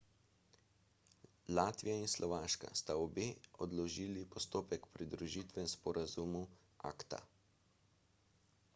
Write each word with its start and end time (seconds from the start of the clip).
latvija 1.59 1.97
in 2.05 2.07
slovaška 2.13 2.71
sta 2.79 2.95
obe 3.01 3.27
odložili 3.67 4.25
postopek 4.37 4.89
pridružitve 4.97 5.67
sporazumu 5.77 6.45
acta 6.93 7.25